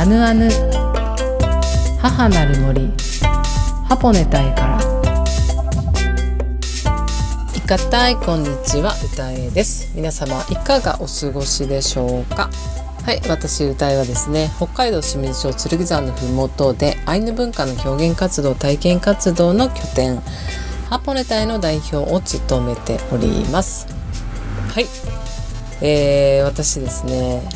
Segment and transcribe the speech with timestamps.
[0.00, 0.48] アヌアヌ。
[2.00, 2.90] 母なる森。
[3.86, 4.80] ハポネタイから。
[7.54, 8.94] いかたいこんにちは。
[9.04, 9.92] 歌えです。
[9.94, 12.48] 皆様いかがお過ごしでしょうか？
[13.04, 20.22] はい私歌えはですね北海道清水町剣山のふもとでアイヌ文化の表現活動体験活動の拠点。
[20.88, 23.86] ハポネタイの代表を務めております。
[24.72, 24.86] はい、
[25.82, 27.46] えー、私ですね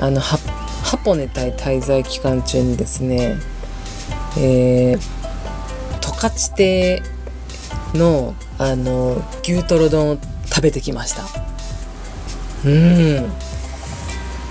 [0.00, 0.57] あのハハ
[0.96, 3.36] ポネタイ滞在期間中にですね、
[4.38, 4.98] えー、
[6.00, 7.02] 十勝亭
[7.94, 11.22] のあの牛トロ丼を食べてきました。
[12.64, 13.30] うん。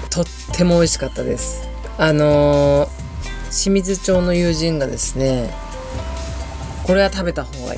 [0.09, 1.67] とっても美味しかったです。
[1.97, 2.87] あの
[3.45, 5.49] 清水町の友人がですね
[6.83, 7.77] これは食べた方がい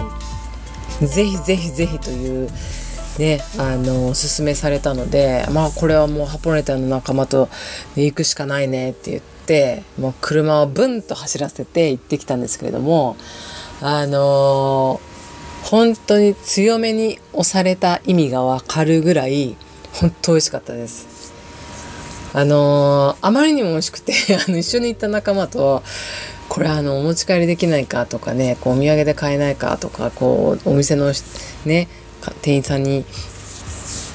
[1.01, 1.07] い。
[1.07, 2.49] ぜひぜひぜひという
[3.19, 7.49] ね、あのおすすめされたのでまあこれはもうハポネタの仲間と
[7.95, 13.17] 行くしかないねって言ってもう車をブンと走らせて行ってきたんですけれども
[13.81, 14.99] あの、
[15.63, 19.55] 本当に強めに押された意味がわかるぐらい
[19.93, 21.33] 本当美味しかったです。
[22.33, 24.13] あの、あまりにも美味しくて
[24.47, 25.81] あの一緒に行った仲間と
[26.49, 31.13] これあのお持ち帰りできないかとかねこうお土産で買えないかとかこうお店の
[31.65, 31.87] ね
[32.41, 33.05] 店員さんに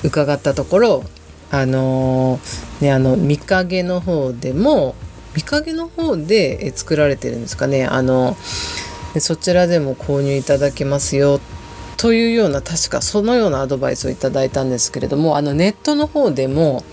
[0.03, 1.05] 伺ったところ
[1.51, 4.95] あのー、ねあの見影の方でも
[5.35, 7.87] 見影の方で作られてるんですかね。
[7.87, 8.37] あの
[9.21, 11.41] そちらでも購入いただけますよ
[11.97, 16.85] というような確かそのようなアドバイスをいただいたんですけれどもあのネットの方でも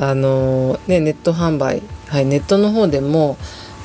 [0.00, 3.36] あの、ね、ネット販売、はい、ネットの方でも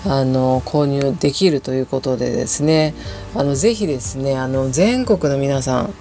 [0.05, 2.94] あの購入できるということでですね
[3.35, 5.94] あのぜひですねあの全国の皆さん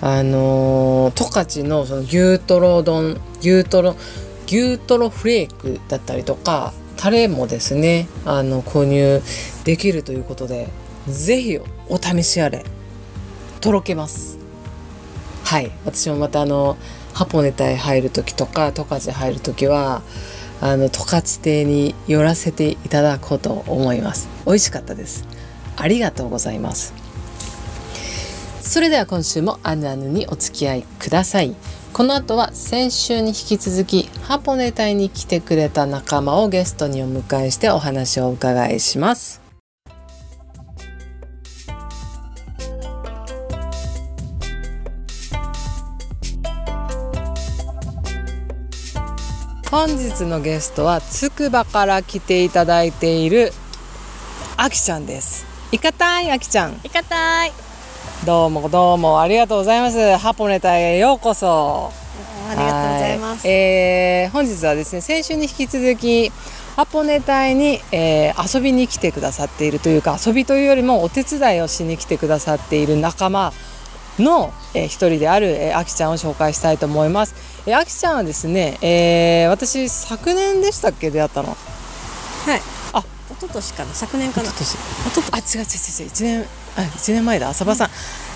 [0.00, 3.96] あの十勝のその牛トロ丼牛トロ
[4.46, 9.22] 牛トロフレークだったりとかタレもですねあの購入
[9.64, 10.68] できるということで
[11.06, 12.64] 是非お試しあれ
[13.60, 14.38] とろけます。
[15.44, 15.70] はい。
[15.84, 16.76] 私もまたあの
[17.14, 20.02] ハポネタへ入る時とか十勝入る時は
[20.60, 24.28] あの十勝亭に寄らせていただこうと思います。
[24.46, 25.26] 美味しかったです。
[25.76, 27.07] ありがとうございます。
[28.68, 31.56] それでは今週もあぬあぬにお付き合いください。
[31.94, 39.40] この後は先週に引き続きハポネ隊に来てくれた仲間をゲストにお迎えしてお話をお伺いします。
[49.70, 53.50] 本日のゲストはつくばから来ていただいている
[54.58, 55.46] あきちゃんです。
[55.72, 56.78] いかたいあきちゃん。
[56.84, 57.67] いかたい。
[58.26, 61.92] どうもどうもありがとうございますハポネタへようこそ
[62.48, 66.30] ありがとうございます、えー、本日はですね先週に引き続き
[66.76, 73.52] ハポネタに、えー、遊びに来てくださっているというか遊びというよりもお手伝いをしに来てくださっている仲間
[74.18, 77.34] の、えー、一人である、えー、あきちゃんを紹介したいと思います。
[77.66, 81.10] えー、あきちゃんはですね、えー、私昨年でしたっけ？
[81.10, 81.50] 出会ったの。
[81.50, 81.54] は
[82.56, 82.60] い。
[83.40, 83.94] あ、一昨年かな？
[83.94, 84.48] 昨年かな？
[84.48, 85.34] 一昨年。
[85.34, 86.44] あ、違う違う違う一年
[86.76, 87.48] あ1年前だ。
[87.50, 87.90] 浅場さん、う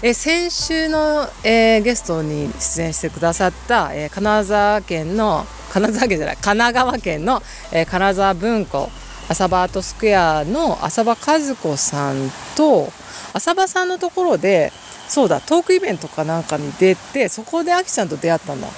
[0.06, 7.40] ん、え先週の、えー、ゲストに出演してくださった、えー、金沢県の金沢県じゃない神奈川県の、
[7.72, 8.90] えー、金沢文庫
[9.28, 11.16] 浅場アートスクエアの浅場和
[11.54, 12.16] 子さん
[12.56, 12.88] と
[13.32, 14.72] 浅場さんのところで
[15.08, 18.74] そうだトークイベントかなんかに出てそこであきちゃんと出会ったんだ、はい、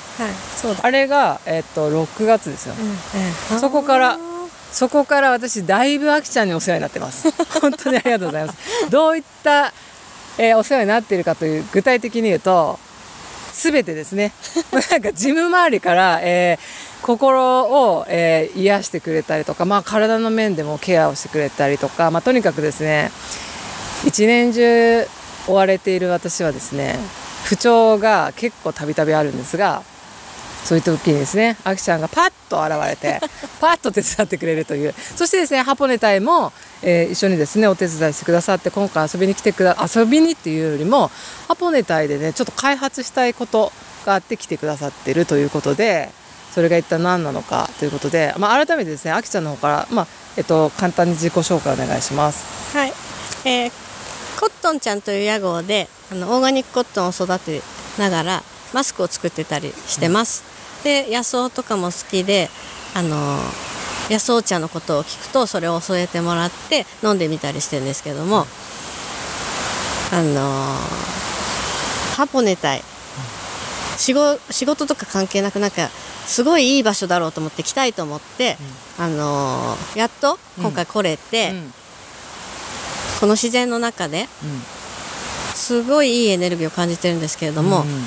[0.56, 0.80] そうだ。
[0.84, 2.74] あれが、えっと6月ですよ、
[3.52, 4.18] うん、そこから
[4.74, 7.30] そこから私だいぶあきちゃんにお世話になってます。
[7.60, 8.58] 本当にありがとうございます。
[8.90, 9.72] どういった、
[10.36, 12.80] えー、お世話になっているかという具体的に言うと
[13.52, 14.32] 全てですね。
[14.90, 23.12] なんか事務周りから、えー、心を、えー、癒してくれたりとか、まあ、体の面でもケアをしてくれたりとか、まあ、とにかくですね
[24.04, 25.06] 一年中
[25.46, 26.98] 追われている私はですね
[27.44, 29.82] 不調が結構たびたびあるんですが
[30.64, 33.20] そういった時にですねあきちゃんがパッと現れて
[33.60, 36.52] パッと手伝ってくれるというそしてですねハポネタイも、
[36.82, 41.10] えー、一緒にですねお手伝いしてくださって今回遊びに来てくだ遊びにっていうよりも
[41.48, 43.72] ハポネタイでねちょっと開発したいこと
[44.06, 46.10] があって来てくださってるということで
[46.54, 50.06] それが一体何なのかということで、まあ、改めてですねあきちゃんの方から、まあ
[50.36, 52.76] えっと、簡単に自己紹介お願いします。
[52.76, 52.92] はい、
[53.44, 53.72] えー、
[54.38, 57.60] コットンちゃんという屋号であのオーガニックコットンを育て
[57.98, 58.42] ながら
[58.72, 60.44] マスクを作ってたりしてます。
[60.48, 60.53] うん
[60.84, 62.48] で野草とかも好きで
[62.94, 63.38] あの
[64.10, 68.46] 野草茶のことを聞くとそれを添えてもらって飲んでみたりしてるんですけども
[70.12, 70.40] あの
[72.16, 72.82] ハポネタイ。
[73.96, 75.88] 仕事仕事とか関係なくなんか
[76.26, 78.56] すごいいい場所だろうと思って来たいと思って、
[78.98, 81.72] あのーやっと今回来れて、うん。
[83.20, 84.28] この自然の中でうん。
[85.54, 88.06] すごいいいエネルギーを感じてるんですけれども、うん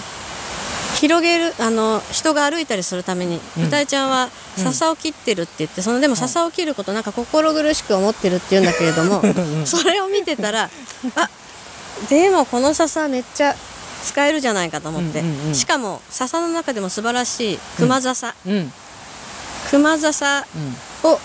[0.99, 3.65] 広げるあの人が歩いたりするために、うん。
[3.67, 9.21] 歌いちゃんは笹を切ってるって言ってそのでも笹を切ることなんか心苦しく思ってるって言うんだけれども
[9.65, 10.69] それを見てたら
[11.15, 11.29] あ
[12.09, 13.53] でもこの笹めっちゃ
[14.03, 15.55] 使えるじゃないかと思って、うんうんうん。
[15.55, 18.51] しかも笹の中でも素晴らしい熊笹、うん。
[18.51, 18.71] うん。
[19.69, 20.45] 熊笹
[21.03, 21.19] を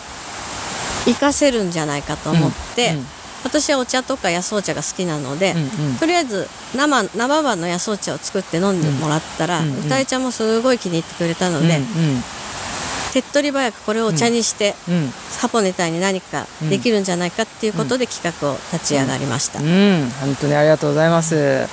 [1.05, 3.07] 活かせるんじゃないかと思って、うん
[3.45, 5.97] 私はお茶とか野草茶が好きなので、うんうん。
[5.97, 9.75] とりあえず生生葉の野草茶を作って飲んでもらったら、うんうん。
[9.77, 11.81] うん歌いちゃんもすごい気に入ってくれたので、
[13.13, 14.95] 手っ取り早くこれをお茶にして、うん。
[14.95, 15.13] うん。
[15.41, 19.61] ハポネタイに何かできるんじゃないかっていうことで企画を立ち上がりました。
[19.61, 21.67] うん、本当にありがとうございます。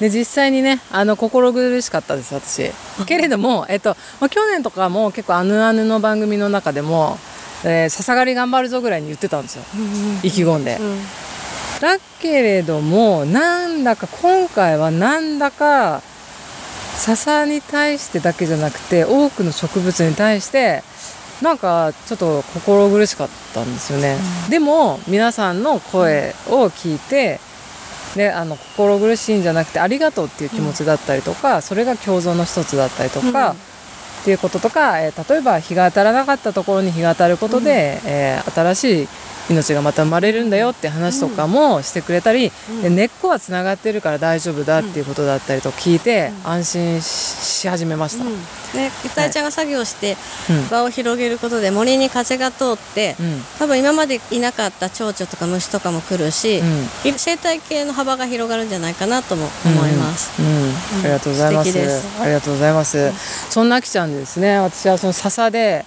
[0.00, 2.72] で実際にねあの心苦しかったです私。
[3.06, 7.18] けれども、えっとまあ、去年とかも結構「あぬあぬ」の番組の中でも
[7.64, 9.64] 「えー、笹狩り頑張るぞ」ぐらいに言ってたんですよ。
[10.22, 10.76] 意気込んで。
[10.80, 11.00] うん。
[11.80, 16.02] だけれどもなんだか今回はなんだか
[16.96, 20.82] 笹に対してだけじゃなくて多くの植物に対して
[21.40, 24.16] なんかちょっと心苦しかったんですよね、
[24.50, 27.38] でも皆さんの声を聞いて
[28.16, 33.56] であの心苦しいんじゃなくてありがとうっていう気持ちだったりとか、それが共存の一つだったりとか、うん
[34.20, 39.08] っていうこととか、えー例えば日が当たらなかったところに日が当たることで、えー新しい
[39.50, 42.82] 命がまた生まれるんだよって話とかもしてくれたり、うん。
[42.82, 47.06] で根っこはつながってるから大丈夫だっていうことだったりと聞いて、安心し
[47.58, 48.24] し始めました。
[48.24, 48.32] うん。
[48.74, 50.16] ね、歌いちゃんが作業して
[50.50, 50.68] うん。
[50.68, 53.42] 場を広げることで森に風が通って、うん。
[53.58, 56.88] 多分今までいなかった蝶々とか虫とかも来るし、うん。
[57.16, 60.30] 生態系の幅が広がるんじゃないかなとも思います。
[61.02, 61.72] ありがとうございます。
[61.72, 62.22] 素敵です。
[62.22, 63.12] ありがとうございます。
[63.50, 64.58] そんなあきちゃんですね。
[64.58, 65.84] 私はその笹で、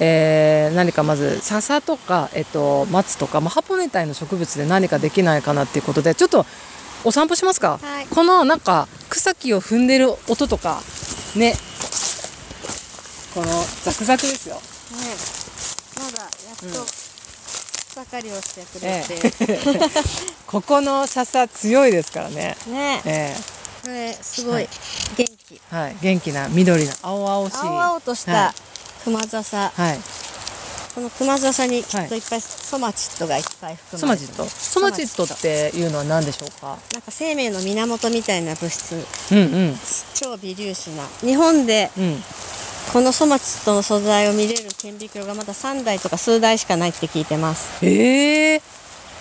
[0.00, 6.46] えー何かまず笹とかえっと松とか、まあ、ハポネタイの植物で何かできないかなっていうことでちょっと
[7.04, 7.78] お散歩しますか。
[7.82, 10.80] はいこのなんか草木を踏んでる音とか
[11.36, 11.54] ね、
[13.34, 13.46] この
[13.82, 14.56] ザクザクですよ。
[14.56, 14.60] ね、
[15.96, 16.84] まだやっと
[17.92, 19.58] 草刈りをしてくえれて、
[20.46, 22.56] ここの笹強いですからね。
[22.66, 23.36] ね、え
[23.82, 24.68] これすごい
[25.16, 25.60] 元気。
[25.72, 27.56] ーはい、元気な緑の青々しい。
[27.58, 28.61] 青々としはた
[29.04, 29.98] 熊笹、はい。
[30.94, 34.42] この熊笹にきはいっといっぱいソマチッドがいっぱい含ソマチット。
[34.42, 36.76] まれてるソマチットっていうのは何でしょうか？
[36.92, 38.94] なんか生命の源みたいな物質
[39.32, 39.40] うんう
[39.70, 39.74] ん
[40.14, 42.22] 超微粒子な日本でうん。
[42.92, 48.62] このソマチッドの素材を見れる顕微鏡がまだ3台とか数台しかないって聞いてますええ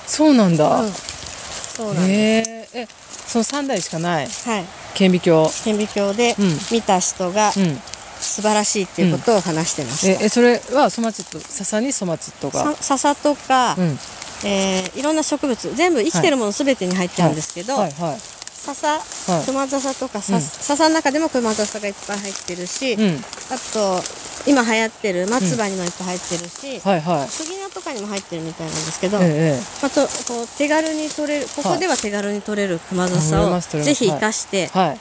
[0.08, 0.82] そうなんだ。
[0.82, 2.88] うんそうなんです、えええ、
[3.28, 5.50] その三台しかないはい顕微鏡。
[5.50, 7.82] 顕微鏡でうん見た人がうん。
[8.22, 12.76] 素晴らしいっていうことを話してました、え、え、それはソマチット、笹にソマチットが？
[12.76, 14.00] さ笹とか、うん。
[14.44, 18.18] えーいろんな植物全部生きてるもの全てに入っちゃうんですけど、はいはい。
[18.54, 18.98] 笹、は
[19.42, 23.24] い熊笹とかさ、うん笹の中でも熊笹がいっぱい入ってるし、うん。
[23.52, 24.02] あと
[24.48, 27.28] 今流行ってる松葉にもいっぱい入ってるし、はいはい。
[27.28, 35.00] 杉菜とかにも入ってるみたいなんですけど、ええあとこう手軽に取れるここでは手軽に取れる熊笹をぜひ生かして、えはい。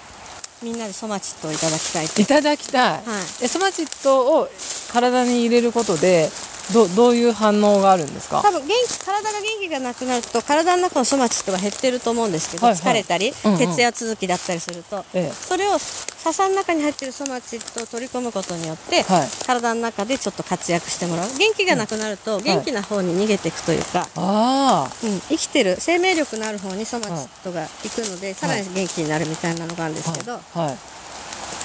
[0.62, 2.83] みんなでソマチッドをいただきたいといただきたい。
[2.93, 3.03] はい
[3.43, 4.49] え、ソマチットを
[4.93, 6.29] 体に入れることで、
[6.73, 8.43] ど、どういう反応があるんですか？
[8.43, 12.83] 多分元気体が元気がなくなると体の中のソマチッドが減ってると思うんですけど、はいはい。
[12.83, 13.59] 疲れたり、うんうん。
[13.59, 15.33] 徹夜続きだったりすると、ええ。
[15.33, 19.29] それを笹の中に入ってるソマチッドを取り込むことによって、はい。
[19.47, 21.29] 体の中でちょっと活躍してもらう。
[21.39, 24.91] 元気がなくなると元気な方に逃げていくというか、ああ。
[25.03, 30.59] うん、生きてる生命力のある方にソマチッドが行くので、さらに元気になるみたいなのがあるんですけど、はい。
[30.61, 30.77] はい。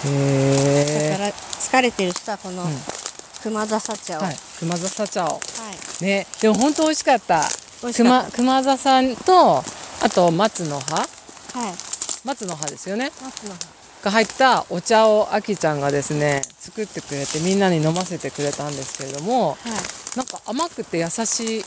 [0.06, 2.68] だへから疲れてる人はこのん
[3.46, 4.26] 熊笹茶を、え。
[4.26, 4.38] はい。
[4.60, 5.28] 熊笹茶を。
[5.28, 7.44] はいね、でも本当美味しかった。
[7.84, 9.64] 美味しかった熊、熊笹と、
[10.04, 10.96] あと松の葉。
[10.96, 11.08] はい
[12.26, 13.12] 松の葉ですよね。
[13.22, 13.60] 松の葉
[14.06, 21.66] が入ったお茶をあきちゃんがですね、作ってくれてみんなに飲ませてくれたんですけれども、はいなんか甘くて優しい。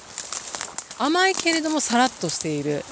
[0.98, 2.84] 甘いけれどもさらっとしている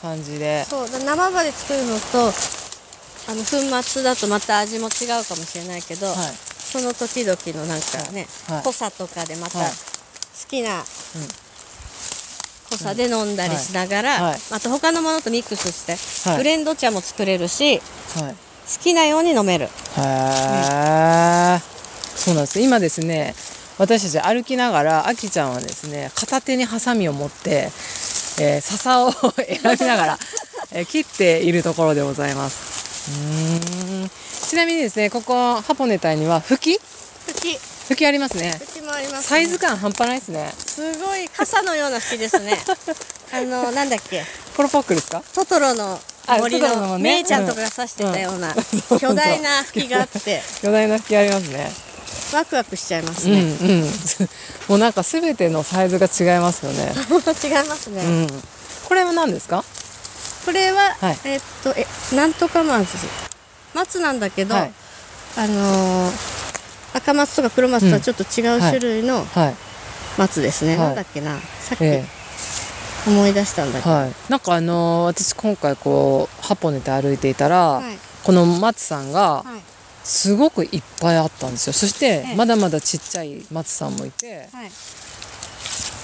[0.00, 0.64] 感じで。
[0.66, 2.32] そうだ生葉で作るのと
[3.26, 6.16] あの粉末だとまた味も違うかもしれないけど、はい。
[6.74, 8.62] その時々のなんかね、はい。
[8.64, 9.68] 濃さとかでまたはい。
[9.68, 9.74] 好
[10.48, 10.82] きな
[12.68, 14.22] 濃さで飲んだりしながら、はい。
[14.22, 14.40] はい。
[14.50, 15.86] あと他のものとミックスし
[16.24, 16.38] て、はい。
[16.38, 17.78] ブレンド茶も作れるし
[18.16, 18.34] 好はい。
[18.82, 19.66] きなように飲める。
[19.66, 19.68] へ
[20.00, 21.60] え、
[22.16, 22.60] そうなんです。
[22.60, 23.36] 今ですね
[23.78, 27.70] 私たち歩きながらあきちゃんはですね片手にハサミを持って、
[28.40, 30.18] えー笹を 選びながら、
[30.72, 33.10] えー切っているところでございます。
[33.10, 34.10] うーん
[34.54, 36.80] ちちなみにですねここハポネタイには吹き？
[37.26, 37.58] 吹き。
[37.88, 38.52] 吹きありますね。
[38.52, 40.48] 吹きもあります、ね、サイズ感半端ないですね。
[40.56, 42.56] すごい傘のような吹きですね。
[43.34, 44.24] あのなんだっけ？
[44.56, 45.22] コロポックですか？
[45.34, 45.98] トトロの
[46.38, 47.22] 森ののね。
[47.22, 48.54] 姉ちゃんとかが刺してたような
[49.00, 50.40] 巨大な吹きがあって。
[50.62, 51.72] 巨大な吹きありますね。
[52.32, 53.84] ワクワクしちゃいますうんうね、ん。
[54.68, 56.94] もうなんか全てのサイズが違いますよね。
[57.42, 58.42] 違いますね、うん。
[58.88, 59.64] これは何ですか？
[60.46, 61.18] これは、はい。
[61.24, 62.94] えっとえなんとか松
[63.74, 64.72] 松なんだけど、はい。
[65.36, 66.34] あのー
[66.96, 69.54] 赤松とか黒松とはちょっと違う種類のはい。
[70.16, 70.86] 松ですね、はい。
[70.86, 71.36] なんだっけな？
[71.60, 72.04] さっきえ
[73.06, 74.12] 思い出したんだけど、えはい。
[74.28, 77.98] なんかあのー私今回こうハポネで歩いていたら、はい。
[78.22, 79.60] この松さんがはい。
[80.06, 81.72] すごくいっぱいあったんですよ。
[81.72, 82.36] そしてええ。
[82.36, 84.48] まだまだちっちゃい松さんもいて。
[84.52, 84.70] はい。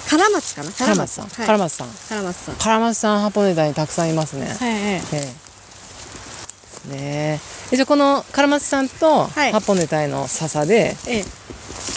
[0.09, 0.71] カラマツかな？
[0.73, 1.45] カラマツさん、はい。
[1.45, 1.87] カラマツさん。
[2.09, 2.55] カラマツさん。
[2.55, 5.50] カラマツさんハポネタにたくさんいますね、はいはいええ
[6.85, 7.39] ね。
[7.71, 9.51] えじゃあこのカラマツさんとはい。
[9.51, 11.25] ハポネタイの笹で、ええ。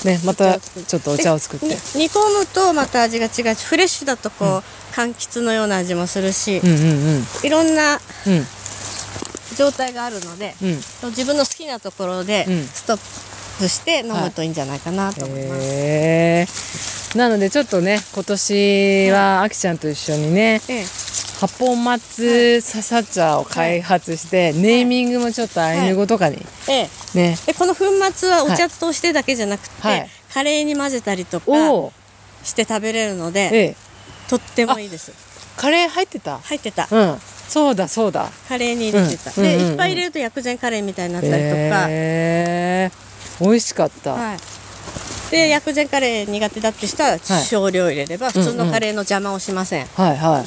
[0.05, 1.67] ね、またちょっとお茶を作って。
[1.67, 1.76] に煮
[2.11, 3.55] 込むとまた味が違う。
[3.55, 4.62] しフレッシュだとこう、
[4.95, 7.25] 柑橘のような味もするし、うんうんうん。
[7.43, 8.47] いろんなうん。
[9.57, 10.76] 状態があるので、うん。
[11.11, 12.67] 自分の好きなところでうん。
[12.67, 12.99] ストッ
[13.59, 15.61] プして飲むといいんじゃないかなと思います。
[15.62, 20.85] へえなのでちょっとね今年はあきちゃんと一緒にねええ。
[21.40, 26.88] 八本松笹茶を開発して、ネーミングもちょっとアイヌ語とかにええ。
[27.14, 30.09] ね、でこの粉末はお茶としてだけじゃなくて、はい。
[30.33, 31.52] カレーに混ぜたりとか
[32.42, 33.76] して食べれるので、ええ。
[34.28, 35.12] とってもいいです。
[35.56, 36.38] カレー入ってた？
[36.38, 36.88] 入ってた。
[36.90, 37.18] うん。
[37.49, 38.30] そうだそうだ。
[38.49, 39.54] カレーに入れてた、うんうん。
[39.54, 39.66] うんうん。
[39.66, 42.90] でいっぱい入れると薬膳カレーみたいになったりとか、へえ。
[43.40, 44.38] 美味しかった、はい、
[45.35, 50.45] で薬膳カレー苦手だって人は少量入れれば普通のカレーの邪魔をしません、はいは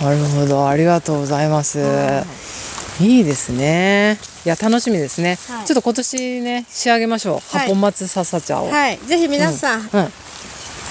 [0.00, 0.04] い。
[0.04, 0.68] なるほど。
[0.68, 1.78] ありがとうございます、
[3.00, 3.20] い。
[3.20, 4.18] いですね。
[4.44, 5.66] いや楽しみですね、はい。
[5.66, 7.74] ちょっと今年ね仕上げましょう、はい。
[7.74, 10.12] 松笹茶を、はい、ぜひ皆さん、うん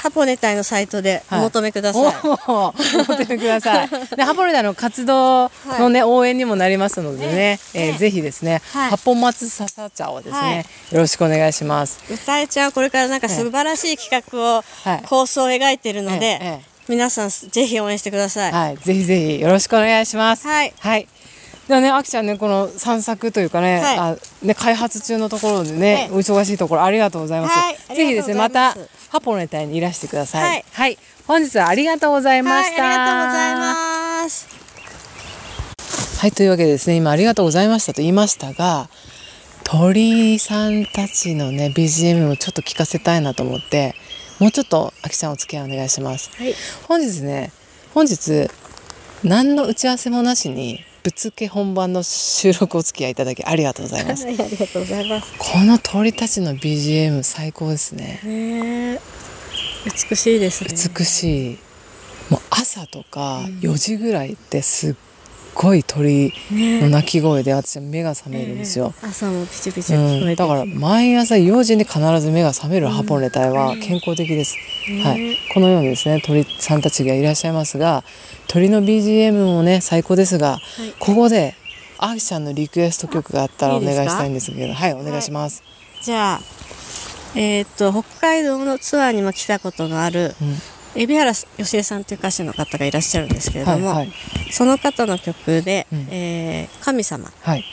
[0.03, 3.89] ハポネタイのサイトでお求めください、おーお求めください。
[4.17, 7.98] で、ハポネタの活動のね、応援にもなりますのでね、えーね。
[7.98, 8.89] ぜひですね、はい。
[8.89, 10.57] 八本松笹茶をですね、はい。
[10.57, 12.00] よろしくお願いします。
[12.10, 15.03] 歌えちゃんはこれからなんか素晴らしい企画を、はい。
[15.07, 20.45] 構想を描いているので、皆さんぜひ応援してください、はい、ぜひぜひよろしくお願いします。
[20.45, 20.74] はい。
[20.79, 21.07] はい。
[21.67, 23.98] ではね、あきちゃんね、この散策というかね、はい。
[23.98, 27.57] あね、開発中のところでね、ええお忙しいところありがとうございます。
[27.57, 27.95] はいありがとうございます。
[27.95, 28.75] ぜひですね、また、
[29.13, 30.43] ハポネタにいらしてください。
[30.43, 30.98] はいはい。
[31.27, 32.84] 本日はありがとうございまはい、した。
[32.84, 33.55] ありがとうござい
[34.24, 34.48] ます
[36.20, 38.89] はい、というわけでですね、今ありがとうございましたと言いましたが、
[39.63, 43.93] 鳥さんたちのね、BGM をちょっと聞かせたいなと思って、
[44.39, 46.32] もうちょっと、あきちゃんお付き合いお願いします。
[46.36, 46.55] はい
[46.88, 47.51] 本日ね、
[47.93, 48.50] 本日、
[49.24, 54.24] 何の打ち合わせもなしに、ぶっつけ本番の収録お付き合いいただきありがとうございます。
[54.25, 58.22] はいありがとうございますこの鳥たちの BGM 最高ですね。
[58.24, 59.00] ねえ
[60.10, 61.57] 美しいですね美しい。
[62.29, 64.95] もう朝とか4時ぐらいってすっ
[65.53, 68.93] ごい鳥の鳴き声で私は目が覚めるんですよ。
[69.03, 74.55] ええ朝もピチピチうん、聞こえて、だから毎朝4時に必ず目が覚めるハポネタイは健康的です、
[74.89, 75.03] ね。
[75.03, 78.03] はい、このようにですね鳥さんたちがいらっしゃいますが
[78.48, 80.93] 鳥の BGM もね最高ですが、い。
[81.00, 81.55] ここで
[81.98, 84.74] あきちゃんのリクエスト曲があったらお願いしたいんですけど。
[84.74, 84.93] はい。
[84.93, 85.63] お願いします、
[86.01, 86.41] じゃあ
[87.36, 90.57] えーっと北海道のツアーにも来たことがある、うん
[90.96, 94.12] 海老原芳恵さんという歌手の方がいらっしゃるんですけれども、はいはい。
[94.52, 96.08] その方の曲で「うん。
[96.12, 97.64] えー神様」はい。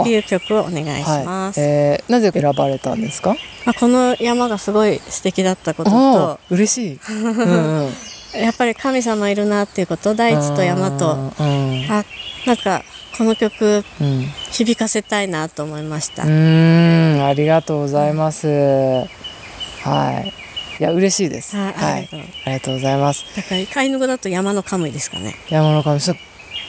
[0.00, 1.68] っていう曲をお願いします、はい。
[1.68, 3.34] えーなぜ選ばれたんですか？
[3.64, 7.92] まあ、この山がすごい素敵だったことおとー嬉しい、うんうん、
[8.40, 11.32] やっぱり神様いるなっていうこと大地と山と。
[11.38, 11.86] うん。
[11.90, 12.04] あ
[12.46, 12.84] なんか
[13.16, 14.32] この曲うん。
[14.52, 18.46] 響かせたいなと思いました、うーん、ありがとうございます。
[18.46, 19.04] は
[20.24, 20.32] い。
[20.78, 21.56] いや、嬉しいです。
[21.56, 22.08] はいはい。
[22.46, 23.24] ありがとうございます。
[23.36, 26.20] だからアイヌ語だと山のカムイですかね山の神、それ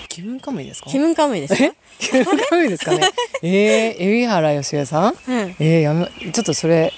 [0.07, 0.89] 気分カムイですか？
[0.89, 1.71] 気分カムイですかえ？
[1.99, 3.07] 気分カムイですかね？
[3.43, 5.13] えー、海老原芳恵さん？
[5.27, 6.91] うんえー、やめ、ちょっとそれ、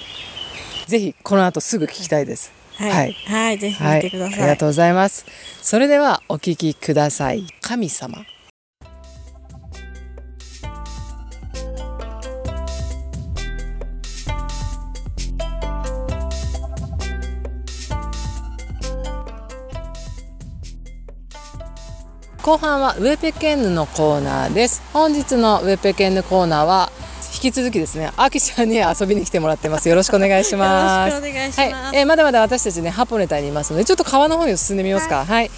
[0.87, 2.51] ぜひ、この後すぐ聞きたいです。
[2.77, 3.97] はい、はいはい、ぜひはい。
[3.97, 5.25] 見てください、ありがとうございます。
[5.61, 7.45] それでは、お聞きください。
[7.61, 8.25] 神様。
[22.43, 24.81] 後半はウェペケンヌのコーナーです。
[24.93, 26.91] 本日のウェペケンヌコーナーは
[27.35, 29.87] 引き続きですねあきちゃんに遊びに来てもらってます。
[29.87, 31.13] よろしくお願いします。
[31.13, 31.71] よろしくお願いします。
[31.71, 35.23] はい、えーまだまだ私たちねハポネタにいますのでちょっと川の方に進んでみますか。
[35.23, 35.51] はい、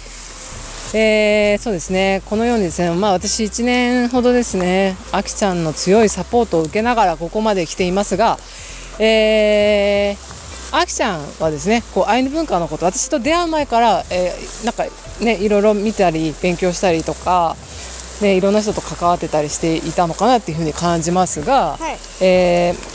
[0.92, 2.20] えーそうですね。
[2.26, 8.38] このようにですねまあ私1年ほどですねあきちゃんの強いサポートを受けながらここまで来ていますが
[8.98, 10.23] えー
[10.76, 14.84] あきちゃんはですねこうアイヌ文化のこと私と出会う前から、えーなんか
[15.20, 17.56] ねいろいろ見たり勉強したりとか、
[18.20, 21.96] ね、いろんな人と関わってたりしていたのかなっていうふうに感じますが、はい。
[22.20, 22.94] えー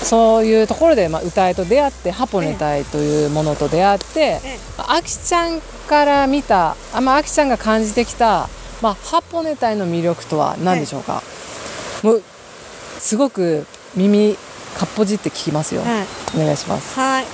[0.00, 4.58] そういうところで、まあ、歌いと出会ってハポネタイというものと出会って、ええ。
[4.78, 8.48] あきちゃんから見たあ,、まあ、あきちゃんが感じてきた、
[8.80, 11.22] まあ、ハポネタイの魅力とは何でしょうか、
[12.04, 12.22] もう
[13.00, 13.66] すごく
[13.96, 14.36] 耳
[14.78, 16.06] かっぽじって聞きますよ、はい。
[16.36, 16.94] お願いします。
[16.94, 17.26] はい。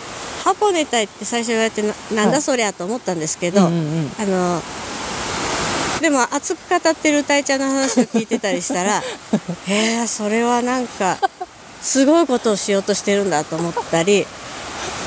[0.44, 4.10] ハポネタイって最初言われてななんはいだそりゃと思ったんですけど、うんうんうん。
[4.18, 4.62] あの
[6.00, 9.02] でも熱く語ってる歌いちゃんの話を聞いてたりしたら
[9.66, 11.16] へえそれはなんか
[11.80, 14.26] すごいことをしようとしてるんだと思ったり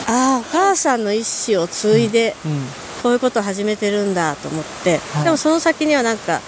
[0.08, 1.18] ああお母さんの意
[1.48, 2.68] 思を継いでうん。
[3.04, 5.24] こういうことを始めてるんだと思って、はい。
[5.24, 6.42] でもその先にはなんか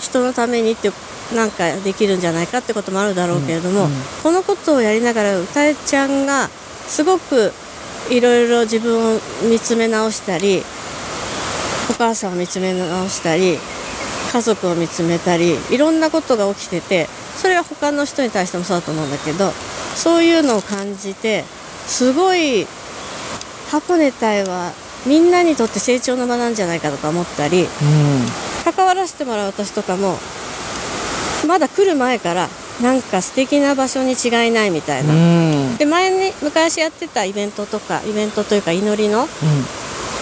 [0.00, 0.90] 人のためにって
[1.32, 7.52] なんかできるんじゃないかってこともあるだろうけれども、うんうんこのことをやりながら歌えちゃんがすごく
[8.10, 10.62] いろいろ自分を見つめ直したり
[11.90, 13.58] お母さんを見つめ直したり
[14.32, 19.50] 家族を見つめたりいろんなことが起きててそれは他の人に対してもそうだと思うんだけど
[19.94, 21.44] そういうのを感じて
[21.86, 22.66] すごい
[23.70, 24.72] 箱根隊は
[25.06, 27.66] みんなにとって成長の場なんじゃないかとか思ったり
[28.64, 30.16] 関わらせてもらう私とかも
[31.46, 32.48] まだ来る前から
[32.82, 35.14] なんか素敵な場所に違いないみたいうんな。
[35.14, 35.76] うん。
[35.76, 39.28] で前に昔やってたイベントとかイベントというか祈りの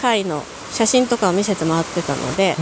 [0.01, 2.57] 会の写真とかを見せてもらってたので、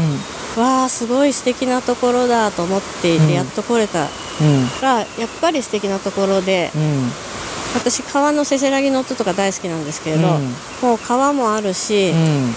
[0.56, 3.32] わあすごい素敵なところだと思っていて、うん。
[3.32, 4.04] やっと来れた。
[4.04, 4.68] うん。
[4.82, 5.06] らやっ
[5.40, 7.10] ぱり素敵なところでうん。
[7.74, 10.54] 私川のせせらぎの音とか大好きなんですけれど、うん。
[10.82, 12.54] もう川もあるし、うん。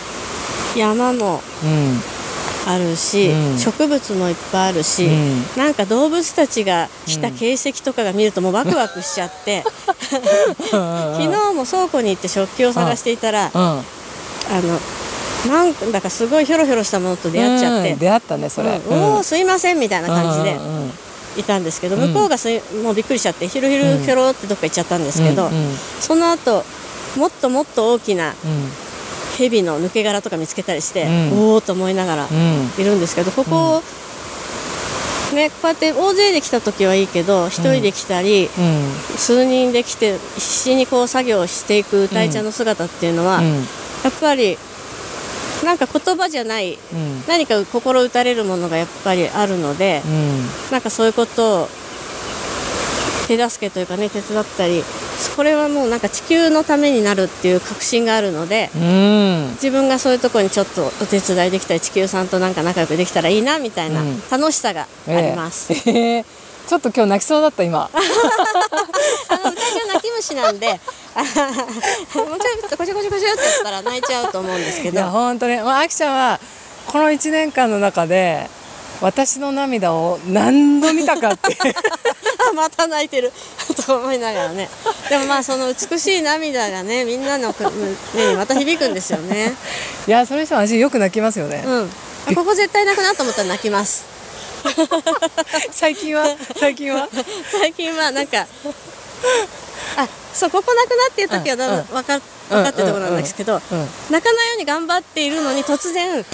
[0.75, 2.01] 山もうん
[2.67, 3.59] あるし、うん。
[3.59, 5.43] 植物もいっぱいあるし、うん。
[5.57, 9.63] なんか動物たちが来た形跡とかが見るともうワクワクしちゃって
[10.71, 13.61] 昨日も倉庫に行って食器を探していたら、うん。
[13.61, 13.83] あ
[14.61, 14.79] の
[15.53, 17.91] なんだかすごいヒョロヒョロしたものと出会っちゃって。
[17.91, 19.03] うん、出会ったねそれ、うん。
[19.15, 20.55] おおすいませんみたいな感じで。
[20.55, 20.93] うんうんうん。
[21.35, 22.13] いたんですけど、うん。
[22.13, 25.77] 向こうがすいもうびっくりしちゃってヒュルヒュルヒョロってどっか行っちゃったんですけど、うんうん。
[25.99, 26.63] その後
[27.17, 28.33] もっともっと大きなうん
[29.37, 31.39] 蛇の抜け殻とか見つけたりして、うん。
[31.39, 32.81] おおと思いながらうん。
[32.81, 33.81] いるんですけどここ、
[35.33, 39.17] ねこうやって大勢で来た時はいいけど一人で来たり、うん。
[39.17, 43.55] 数人で来て必死にこう作業をしていく歌いちゃんの姿っていうのは、うん。
[43.55, 43.61] や
[44.09, 44.57] っぱり
[45.63, 47.23] なんか言葉じゃないうん。
[47.27, 50.45] 何か心打たれるものがやっぱりあるので、うん。
[50.71, 51.69] なんかそういうことを
[53.27, 54.83] 手助けというかね手伝ったり
[55.29, 59.49] これはもうなんか地球のためになるっていう確信があるのでうん。
[59.53, 64.21] 自分がそういうところにちょっとお手伝いできたり地球さんとなんか仲良くできたらいいなみたいなうん。
[64.29, 65.73] 楽しさがあります。
[65.73, 65.91] ええ。
[65.91, 66.25] ええ。
[66.67, 67.89] ちょっと今日泣きそうだった今。
[69.29, 70.79] あの泣き虫なんで
[71.15, 76.39] あもうちょっとこちょこちょこちょってやったら泣いちゃうと思うんですけいやど本当ああきちゃんは
[76.87, 78.49] この1年間の中で
[79.03, 81.75] 私の涙を何度見たかって。
[82.49, 83.33] あ また泣いてる。
[83.85, 84.69] と思いながらね。
[85.09, 87.53] でもまあその美しい涙がねみんなの
[88.13, 89.53] 目にまた響くんですよね。
[90.07, 91.91] いやそれにしても私よく泣きますよね、うん。
[92.27, 94.05] あここ絶対泣くなと思ったら泣きます。
[95.71, 96.23] 最近は？
[96.57, 97.09] 最近は？
[97.51, 98.47] 最近はなんか
[99.97, 101.57] あそうここ泣くなっていう時は
[101.91, 103.89] 分か分かってるところなんですけど、うん。
[104.09, 106.25] 泣かないように頑張っているのに突然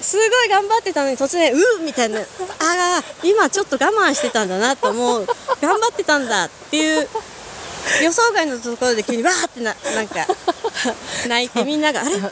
[0.00, 2.24] すごい頑張ってたのに突然「うっ!」みたいな「あ
[2.60, 5.26] あ今ちょっと我慢してたんだな」と思う
[5.60, 7.08] 頑張ってたんだっていう
[8.02, 10.26] 予想外のところで急にわーってななんか
[11.26, 12.16] 泣いてみんなが「あれ？
[12.18, 12.28] ど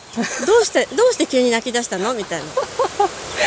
[0.60, 2.44] うしてどうして急に泣き出したの?」みたいな。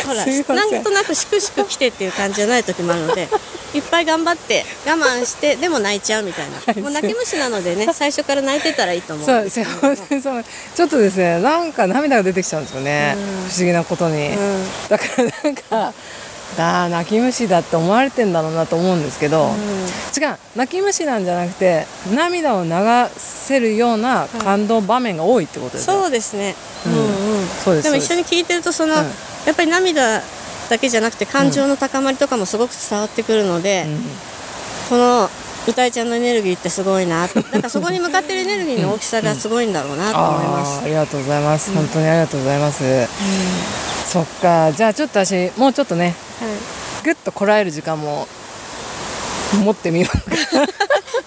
[0.06, 3.28] ほらなんとなくしくしく来てっていう感じじゃない時もあるので
[3.74, 6.82] いっぱい頑張って我慢してでも泣いちゃうみたいな。
[6.82, 9.24] もう泣き虫なのでね 最初から泣いてたらいいと思う。
[9.24, 9.60] んそうです
[10.74, 13.48] ちょっとですねなんか涙が出てきちゃうんですよね、うん。
[13.48, 14.64] 不思議なことに、うん。
[14.88, 15.62] だからなんか
[16.58, 19.54] あー泣き虫だって思われてんだろうなと思うんですけど、
[20.18, 22.70] 違う泣き虫なんじゃなくて涙を流
[23.16, 26.92] せるような感動場面が多いってことですよ、そうですね、うん。
[26.92, 27.02] うんう
[27.44, 27.48] ん。
[27.64, 27.84] そうです。
[27.84, 29.12] でも一緒に聞いてるとその、うん
[29.46, 30.22] やっぱり涙
[30.68, 33.86] だけじゃなくて感情の高まりとかもすごく伝わってくるので、
[34.88, 35.28] この
[35.68, 43.08] 歌いちゃんのエネルギーってすごいなだ からそこに向かってるエネルギーの大きさがすごいんだろうなと思います、あーありがとうございます、本当にありがとうございます、
[44.10, 44.72] そっか。
[44.72, 46.48] じゃあちょっと私もうちょっとねはい。
[47.04, 48.28] ぐっとこらえる時間も
[49.56, 50.24] 持ってみようか。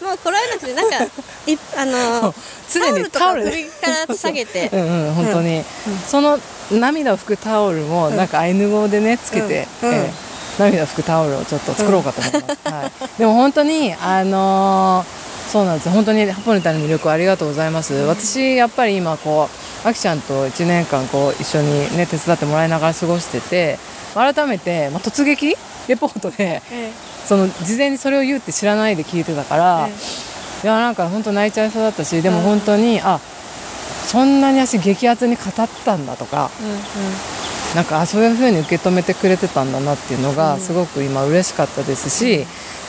[0.06, 1.04] もうこらえなくてなんか
[1.48, 2.34] いあの
[2.72, 3.70] 常にタオル首か
[4.08, 4.70] ら下げて。
[4.74, 5.64] うんうん本当に、
[6.08, 6.40] その
[6.72, 9.90] 涙を拭くタオルもなんかアイヌ語でねつけて、うん。
[9.90, 9.96] うん。
[9.96, 15.90] えー涙を拭くタオルをちょっと作ろうかと思います、 はい、でも本当にあのーそうなんです。
[15.90, 19.50] 本当にハポネタの魅力ありがとうございます、私やっぱり今こ
[19.86, 23.78] うあきちゃんと1年間こう一緒にね手伝ってもらいながら過ごしてて
[24.16, 25.56] 改めて、まあ、突撃
[25.88, 26.92] レポートでえ
[27.26, 29.94] その事前にそれを言うって知らないで聞いてたから、え
[30.64, 33.20] いやなんか本当泣いちゃいそうだったしでもうん本当に、あ
[34.08, 36.78] そんなに私激アツに語ったんだとかうんうん。
[37.76, 40.36] なんかあそういう風に受け止めてくれてたんだなっていうのうん。
[40.36, 42.46] がすごく今嬉しかったですし、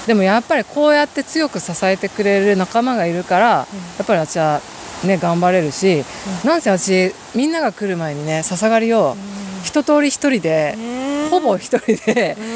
[0.06, 3.66] でもやっぱりこうやって強く支えてくれる仲間がいるから、や
[4.02, 4.60] っぱり私は
[5.04, 6.04] ね頑張れるし、
[6.44, 9.16] なんせ私みんなが来る前にね笹刈りを
[9.62, 12.53] 一通り一人で、ねほぼ一人でうん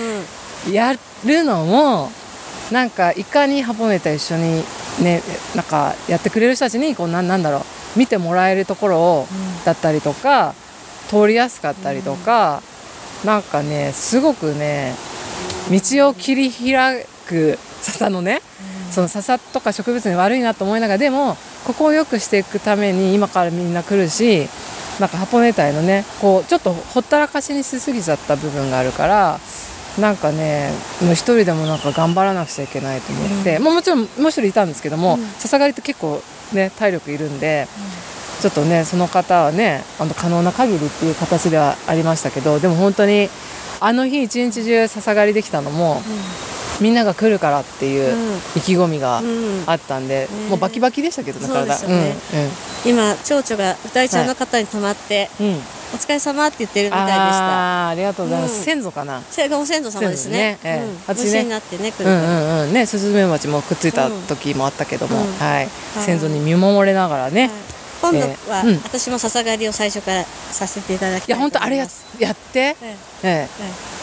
[0.72, 0.92] や
[1.24, 2.10] るのも
[2.72, 4.62] なんかいかにハポネタ一緒に
[5.02, 5.22] ね
[5.54, 9.26] なんかやってくれる人たちにこうなんなんだろう見てもらえるところを、
[9.64, 10.54] だったりとか
[11.08, 12.62] 通りやすかったりとか、
[13.24, 14.94] なんかねすごくね
[15.70, 18.42] 道を切り開く笹のね、
[18.90, 24.48] その笹とか植物に悪いなと思いながらでもここを良くしていくために今からみんな来るし
[25.00, 29.40] なんかハポネタイのねこうちょっとほったらかしにしすぎちゃった部分があるから
[29.98, 30.70] なんかね
[31.02, 35.26] もう一人でもなんか頑張らなくちゃいけないと思って、まあ、もちろんもう一人いたんですけども、うん。
[35.38, 37.66] 笹刈りって結構ね体力いるんで、
[38.40, 43.28] ちょっとねその方はねあの可能な限りっていう形ではありましたけどでも本当に
[43.80, 46.00] あの日一日中笹刈りできたのも、
[46.80, 48.36] みんなが来るからっていううん。
[48.56, 49.64] 意気込みがうん。
[49.66, 51.76] あったんで、ねもうバキバキでしたけどね体。
[52.86, 55.60] 今蝶々が歌いちゃんの方に泊まって、うん、うん、
[55.94, 57.86] お疲れ様って言ってるみたいでした。
[57.86, 58.64] あーありがとうございます、うん。
[58.64, 59.22] 先祖かな？
[59.30, 60.38] それがご先祖様ですね。
[60.38, 60.58] ね。
[60.64, 60.84] ええ。
[60.84, 60.98] うん。
[61.06, 61.30] 私ね。
[61.30, 62.72] 虫になってね来るうんうんうん。
[62.74, 65.32] ねスズメバチもくっついた時もあったけども、うん。
[65.38, 65.68] はい、い。
[66.00, 67.50] 先祖に見守れながらね、はい。
[68.00, 68.20] 今度
[68.52, 71.86] は、私も笹刈りを最初からさせていただきいやたい本当あれや
[72.18, 72.76] やって、
[73.22, 73.48] ええ。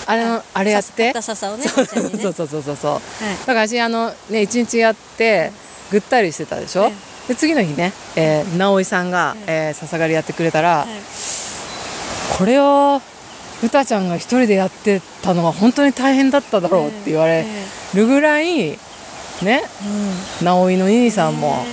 [0.08, 1.14] あれのあれやって。
[1.22, 2.92] 笹をね そうそうそうそうそう。
[2.94, 3.02] はい。
[3.40, 5.52] だから私あのね一日やって
[5.92, 6.94] ぐったりしてたでしょ、え
[7.30, 9.78] で次の日ね、えー直井さんが、ええ。
[9.78, 11.45] ー笹刈りやってくれたら、はい
[12.38, 13.02] これを
[13.64, 18.78] 歌ちゃんが一人でやってたのは本当に大変だっただろうって言われえるぐらいね
[19.44, 19.62] え
[20.42, 20.46] うん。
[20.46, 21.64] 直井の兄さんも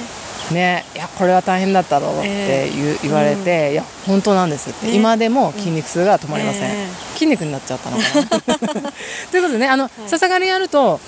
[0.53, 4.97] ねいやこれは大変だったろうってえ言,、言われて、いや本当なんですって、ね。
[4.97, 7.15] 今でも筋肉痛が止まりません、ええ。
[7.15, 8.93] 筋肉になっちゃったのかな。
[9.31, 11.01] ということでねあの、笹刈りやると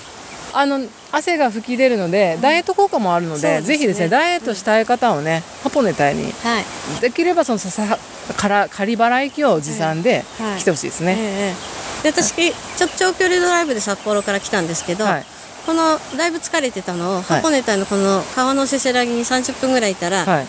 [0.53, 0.79] あの
[1.11, 3.67] 汗が吹き出るので、ダイエット効果もあるのでですね。
[3.67, 6.65] ぜひですねダイエットしたい方をね、ハポネタイにはい。
[7.01, 7.97] できればその笹
[8.33, 10.59] から仮払い機を持参ではい。
[10.59, 15.25] 来てほしいですね、ええで私ちょっと長距離ドライブで札幌から来たんですけど、はい。
[15.65, 17.23] このだいぶ疲れてたのを、い。
[17.23, 20.45] 箱根タのこの川のせせらぎに30分ぐらいいたら、はい。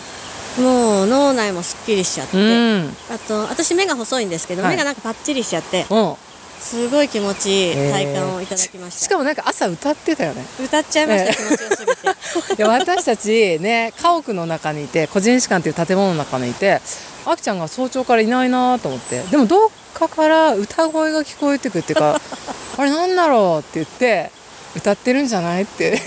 [0.61, 2.95] もう脳内もすっきりしちゃって、うん。
[3.09, 4.71] あと私目が細いんですけど、はい。
[4.71, 6.15] 目がなんかパッチリしちゃってうん。
[6.59, 10.43] すごい気持ちいいえー体感をいただきました、しかもなんか朝歌ってたよね。
[10.63, 12.53] 歌っちゃいました、ええ気持ちよすぎて。
[12.61, 16.81] いや私たちね家屋の中にいて個人士官っていう建物の中にいて
[17.29, 19.21] あきちゃんが早朝からいないなと思って。
[19.23, 22.21] でもどっかから歌声が聞こえてくるっていうか
[22.77, 24.31] あれなんだろうって言って
[24.75, 25.97] 歌ってるんじゃないって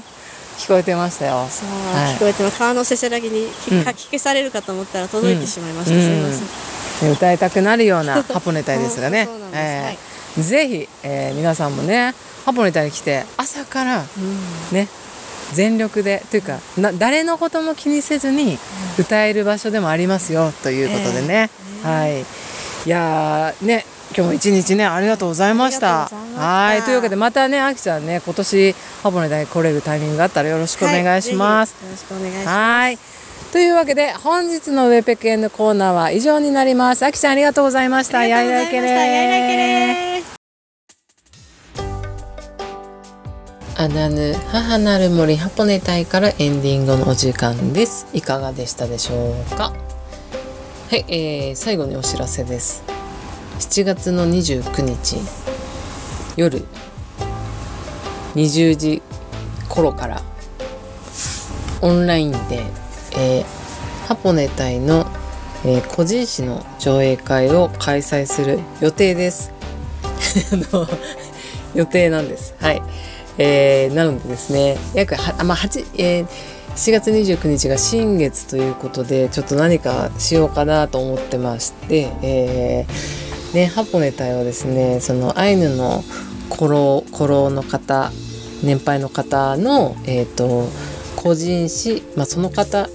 [0.58, 1.46] 聞こえてましたよ。
[1.50, 2.14] そう、はい。
[2.14, 2.58] 聞こえてます。
[2.58, 3.84] 川のせせらぎにうん。
[3.84, 6.02] かき消されるかと思ったら届いてしまいました、うん。
[6.02, 6.46] すいません、ね
[7.12, 9.28] 歌いたくなるようなハポネタイですがね。
[10.38, 14.38] ぜひ、えー皆さんもねハポネタに来て朝からうん。
[14.72, 14.88] ね
[15.52, 18.58] 全力でというかな誰のことも気にせずに
[18.98, 21.50] 歌える場所でもありますよということでね、
[21.82, 22.22] はい。
[22.22, 22.24] い
[22.88, 23.84] やーね
[24.16, 26.08] 今日も一日ねありがとうございました。
[26.08, 26.82] はい。
[26.82, 32.48] というわけでまたねあきちゃんね今年ハポネタに来れるタイミングがあったらよろしくお願いします、はいよろしくお願いします。
[32.48, 32.98] はい。
[33.52, 37.04] というわけで本日のウェペケンのコーナーは以上になります。
[37.04, 38.20] あきちゃんありがとうございました。
[38.20, 39.06] ありがとうございました。
[39.06, 40.35] やいらいけれ
[43.78, 48.06] アナヌ母なる森ハポネタイからエンディングのお時間です。
[48.14, 49.74] いかがでしたでしょうか？
[50.90, 52.82] はい、えー、最後にお知らせです。
[53.58, 55.16] 7月の29日
[56.38, 56.64] 夜
[58.34, 59.02] 20時
[59.68, 60.22] 頃から
[61.82, 62.62] オンラインで、
[63.18, 63.44] えー
[64.06, 65.04] ハポネタイの、
[65.66, 69.52] えー個人誌の上映会を開催する予定です。
[70.52, 70.88] あの
[71.74, 72.54] 予定なんです。
[72.58, 72.80] はい。
[73.38, 74.76] えーなのでですね。
[74.94, 76.26] 約は、まあ8えー
[76.76, 86.04] 7月29日が新月ということでちょっと何かしようかなと思ってまして、えーね、ハポネタイはですねそのアイヌの
[86.54, 88.12] 古老古老の方
[88.62, 90.68] 年配の方の、えーと、
[91.16, 92.88] 個人史、まあ、その方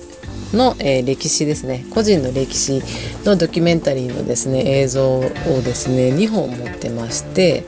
[0.54, 1.86] の、えー、歴史ですね。
[1.92, 2.82] 個人の歴史
[3.24, 5.24] のドキュメンタリーのですね映像を
[5.64, 7.64] ですね2本持ってまして、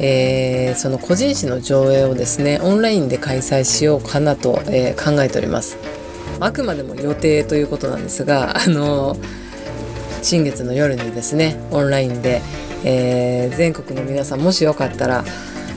[0.00, 5.78] えー、その個人史の上映をですねオンラインで開催しようかなと、えー、考えております
[6.40, 9.16] あくまでも予定ということなんですが あの
[10.22, 12.42] 新月の夜にですねオンラインで、
[12.84, 15.24] えー、全国の皆さんもしよかったら、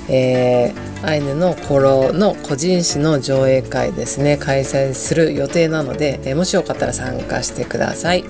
[0.08, 8.26] え、アイヌの頃の個人誌の上映会ですね開催する予定なので、え、もしよかったら参加してください。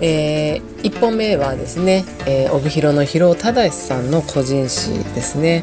[0.00, 5.62] えー、1本目はですね、えー、帯広の広尾忠さんの個人誌ですね。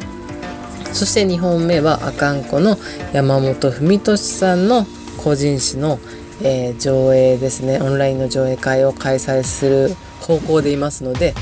[0.92, 2.76] そして2本目は阿寒湖の
[3.12, 4.86] 山本文俊さんの
[5.22, 5.98] 個人誌の、
[6.42, 7.78] えー、上映ですね。
[7.80, 11.34] オンラインの上映会を開催する方向でいますので、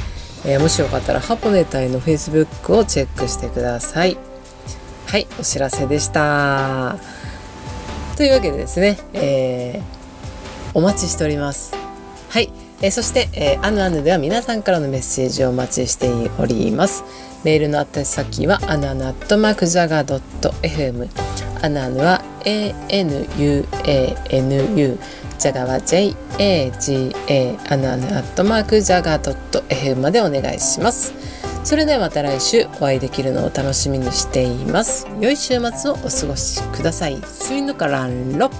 [0.44, 4.16] えー、もしよかったらハポネ隊の Facebook をチェックしてください。
[5.06, 6.96] はいお知らせでした。
[8.16, 11.72] というわけでですね、えー、お待ちしております、
[12.82, 16.08] えー、そして、えー、アヌアヌでは皆さんからのメッセージをお待ちして
[16.38, 17.04] おります。
[17.44, 20.20] メールの宛先はアナナットマークジャガー
[20.62, 21.08] .fm
[21.62, 23.66] アナヌは ANUANU
[25.38, 29.36] ジャガは JAGA アナヌアットマークジャガー
[29.68, 31.12] .fm までお願いします。
[31.64, 35.06] それではまた来週お会いできるのを楽しみにしています。
[35.20, 37.22] 良い週末をお過ごしください。
[37.24, 38.50] スイヌカランロ